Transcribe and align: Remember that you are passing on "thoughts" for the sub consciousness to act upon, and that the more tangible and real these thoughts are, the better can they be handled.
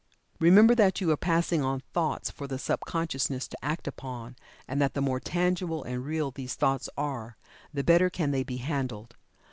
Remember 0.39 0.73
that 0.73 0.99
you 0.99 1.11
are 1.11 1.15
passing 1.15 1.61
on 1.63 1.83
"thoughts" 1.93 2.31
for 2.31 2.47
the 2.47 2.57
sub 2.57 2.79
consciousness 2.85 3.47
to 3.47 3.57
act 3.63 3.87
upon, 3.87 4.35
and 4.67 4.81
that 4.81 4.95
the 4.95 4.99
more 5.01 5.19
tangible 5.19 5.83
and 5.83 6.03
real 6.03 6.31
these 6.31 6.55
thoughts 6.55 6.89
are, 6.97 7.37
the 7.71 7.83
better 7.83 8.09
can 8.09 8.31
they 8.31 8.41
be 8.41 8.57
handled. 8.57 9.15